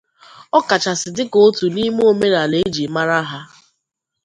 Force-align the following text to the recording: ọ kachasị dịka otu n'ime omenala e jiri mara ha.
ọ 0.57 0.59
kachasị 0.69 1.07
dịka 1.15 1.37
otu 1.45 1.65
n'ime 1.73 2.03
omenala 2.11 2.55
e 2.63 2.65
jiri 2.73 2.93
mara 2.95 3.19
ha. 3.29 3.39